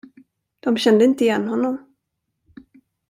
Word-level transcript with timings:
De 0.59 0.77
kände 0.77 1.05
inte 1.05 1.23
igen 1.23 1.47
honom. 1.47 1.95